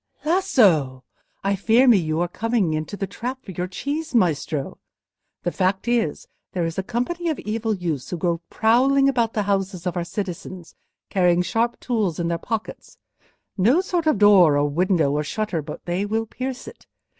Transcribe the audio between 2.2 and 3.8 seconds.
are come into the trap for your